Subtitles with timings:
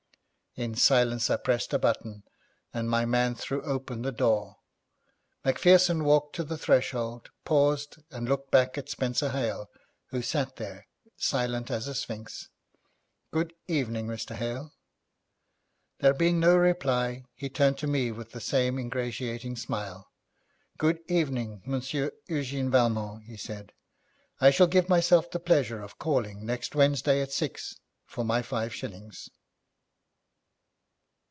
[0.57, 2.23] In silence I pressed a button,
[2.73, 4.57] and my man threw open the door.
[5.45, 9.69] Macpherson walked to the threshold, paused, and looked back at Spenser Hale,
[10.07, 12.49] who sat there silent as a sphinx.
[13.31, 14.35] 'Good evening, Mr.
[14.35, 14.73] Hale.'
[15.99, 20.11] There being no reply, he turned to me with the same ingratiating smile,
[20.77, 23.71] 'Good evening, Monsieur Eugène Valmont,' he said,
[24.41, 28.75] 'I shall give myself the pleasure of calling next Wednesday at six for my five
[28.75, 29.29] shillings.'